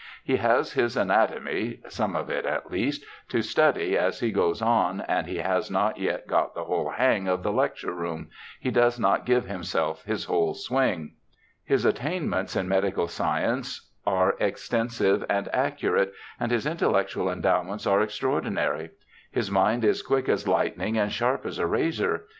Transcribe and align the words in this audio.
He 0.23 0.37
has 0.37 0.73
his 0.73 0.97
anatomy— 0.97 1.79
some 1.87 2.15
of 2.15 2.27
it 2.27 2.43
at 2.43 2.71
least— 2.71 3.05
to 3.29 3.43
study 3.43 3.95
as 3.95 4.19
he 4.19 4.31
goes 4.31 4.59
on, 4.59 5.01
and 5.01 5.27
he 5.27 5.37
has 5.37 5.69
not 5.69 5.99
yet 5.99 6.25
got 6.25 6.55
the 6.55 6.63
whole 6.63 6.89
hang 6.89 7.27
of 7.27 7.43
the 7.43 7.51
lecture 7.51 7.91
room— 7.93 8.31
he 8.59 8.71
does 8.71 8.99
not 8.99 9.27
give 9.27 9.45
himself 9.45 10.03
his 10.03 10.25
whole 10.25 10.55
swing. 10.55 11.11
His 11.63 11.85
attainments 11.85 12.55
in 12.55 12.67
medical 12.67 13.07
science 13.07 13.91
are 14.03 14.35
extensive 14.39 15.23
and 15.29 15.45
accu 15.53 15.93
rate, 15.93 16.11
and 16.39 16.51
his 16.51 16.65
intellectual 16.65 17.29
endowments 17.29 17.85
are 17.85 18.01
extraordinary. 18.01 18.89
His 19.29 19.51
mind 19.51 19.85
is 19.85 20.01
quick 20.01 20.27
as 20.27 20.47
lightning 20.47 20.97
and 20.97 21.11
sharp 21.11 21.45
as 21.45 21.59
a 21.59 21.67
razor. 21.67 22.23